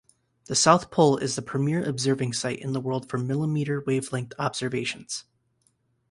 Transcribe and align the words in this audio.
The 0.45 0.55
South 0.55 0.89
Pole 0.89 1.17
is 1.17 1.35
the 1.35 1.43
premier 1.43 1.83
observing 1.87 2.33
site 2.33 2.57
in 2.57 2.73
the 2.73 2.79
world 2.79 3.07
for 3.07 3.19
millimeter-wavelength 3.19 4.33
observations. 4.39 5.25